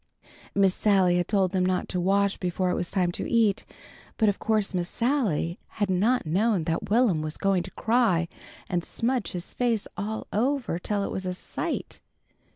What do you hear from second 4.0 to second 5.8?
but of course Miss Sally